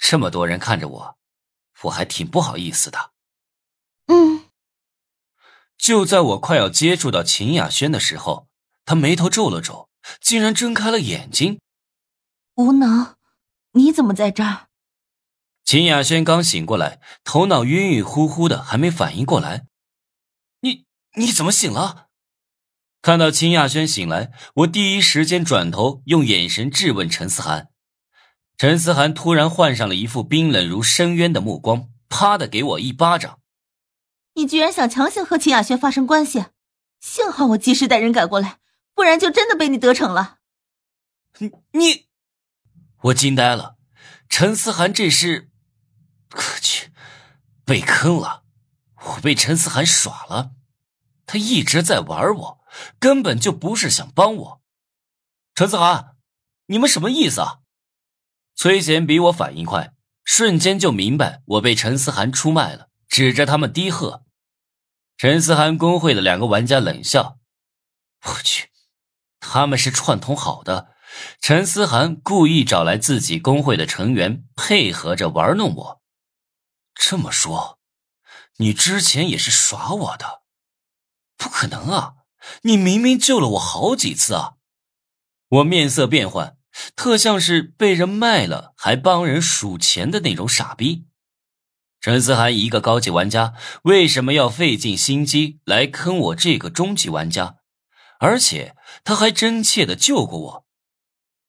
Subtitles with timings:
[0.00, 1.18] 这么多人看着我，
[1.82, 3.12] 我还挺不好意思的。
[4.06, 4.46] 嗯。
[5.78, 8.48] 就在我快要接触到秦雅轩的时候，
[8.84, 9.88] 他眉头皱了皱，
[10.20, 11.60] 竟然睁开了眼睛。
[12.56, 13.14] 无能，
[13.72, 14.66] 你怎么在这儿？
[15.64, 19.66] 秦雅轩刚醒过来，头脑晕晕乎乎的，还没反应过来。
[20.60, 22.08] 你你怎么醒了？
[23.00, 27.68] 看到秦雅轩醒来，我第一时间转头，用眼神质问陈思涵。
[28.60, 33.40] 陈思涵突然换上了一副冰冷如深渊的目光，啪的给我一巴掌。
[34.34, 36.44] 你居然想强行和秦雅轩发生关系？
[37.00, 38.58] 幸好我及时带人赶过来，
[38.94, 40.40] 不然就真的被你得逞了。
[41.38, 42.08] 你你，
[43.04, 43.76] 我惊呆了。
[44.28, 45.48] 陈思涵这是，
[46.34, 46.90] 我去，
[47.64, 48.42] 被坑了！
[49.06, 50.50] 我被陈思涵耍了，
[51.24, 52.60] 他一直在玩我。
[52.98, 54.60] 根本就不是想帮我，
[55.54, 56.16] 陈思涵，
[56.66, 57.59] 你们什么意思啊？
[58.54, 64.24] 崔贤比我反应快，瞬间就明白我被陈思涵出卖了，指着他们低喝。
[65.16, 67.38] 陈思涵工会的两个玩家冷笑
[68.26, 68.68] ：“我去，
[69.38, 70.94] 他们是串通好的，
[71.40, 76.02] 陈思涵故意找来自己工会的成员，配合着玩弄我。
[76.94, 77.78] 这么说，
[78.56, 80.42] 你之前也是耍我的？
[81.36, 82.14] 不可能啊！”
[82.62, 84.54] 你明明救了我好几次啊！
[85.46, 86.56] 我面色变幻，
[86.96, 91.06] 特像是被人卖了还帮人数钱的那种傻逼。
[92.00, 97.56] 陈思涵一个高级玩家，为什么要费尽心机来坑我这个中级玩家？
[98.18, 98.74] 而且
[99.04, 100.66] 他还真切的救过我。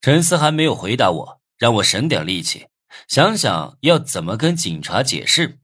[0.00, 2.68] 陈思涵没有回答我，让我省点力气，
[3.08, 5.60] 想想要怎么跟警察解释。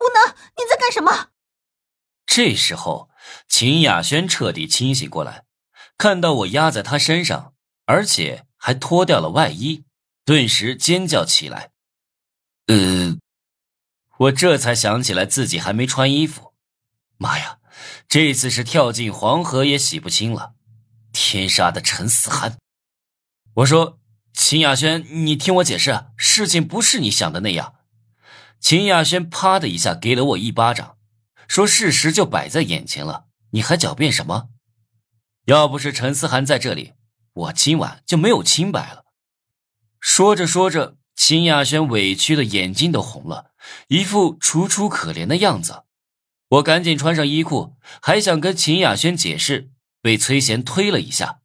[0.00, 1.28] 无能，你在干什么？
[2.26, 3.08] 这时候。
[3.46, 5.44] 秦雅轩彻底清醒过来，
[5.98, 7.52] 看到我压在他身上，
[7.84, 9.84] 而且还脱掉了外衣，
[10.24, 11.70] 顿时尖叫起来。
[12.66, 13.16] 呃，
[14.18, 16.52] 我这才想起来自己还没穿衣服。
[17.16, 17.58] 妈呀，
[18.06, 20.54] 这次是跳进黄河也洗不清了！
[21.12, 22.58] 天杀的陈思涵！
[23.54, 23.98] 我说
[24.34, 27.76] 秦雅轩，你听我解释，事情不是你想的那样。
[28.60, 30.96] 秦雅轩啪的一下给了我一巴掌。
[31.48, 34.50] 说事实就摆在眼前了，你还狡辩什么？
[35.46, 36.92] 要不是陈思涵在这里，
[37.38, 39.04] 我今晚就没有清白了。
[40.00, 43.52] 说着说着，秦雅轩委屈的眼睛都红了，
[43.86, 45.84] 一副楚楚可怜的样子。
[46.48, 49.70] 我赶紧穿上衣裤，还想跟秦雅轩解释，
[50.02, 51.40] 被崔贤推了一下。